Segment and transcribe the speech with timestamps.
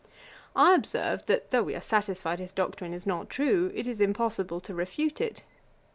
[0.55, 4.59] I observed, that though we are satisfied his doctrine is not true, it is impossible
[4.59, 5.43] to refute it.